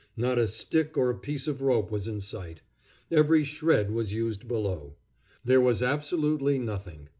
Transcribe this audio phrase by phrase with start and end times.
[0.17, 2.63] Not a stick or a piece of rope was in sight.
[3.11, 4.95] Every shred was used below.
[5.45, 7.09] There was absolutely nothing.